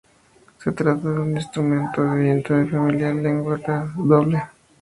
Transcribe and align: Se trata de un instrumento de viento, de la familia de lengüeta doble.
Se 0.59 0.71
trata 0.71 1.09
de 1.09 1.19
un 1.19 1.37
instrumento 1.37 2.01
de 2.03 2.19
viento, 2.21 2.55
de 2.55 2.65
la 2.65 2.71
familia 2.71 3.09
de 3.13 3.21
lengüeta 3.21 3.87
doble. 3.95 4.41